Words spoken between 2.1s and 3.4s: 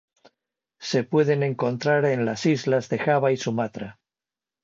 las islas de Java y